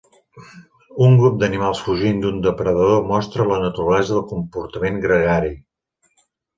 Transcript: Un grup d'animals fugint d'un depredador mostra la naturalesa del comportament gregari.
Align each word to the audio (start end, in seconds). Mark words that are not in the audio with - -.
Un 1.07 1.13
grup 1.19 1.37
d'animals 1.43 1.83
fugint 1.89 2.25
d'un 2.25 2.41
depredador 2.47 3.05
mostra 3.13 3.49
la 3.53 3.63
naturalesa 3.69 4.19
del 4.19 4.27
comportament 4.35 5.03
gregari. 5.09 5.57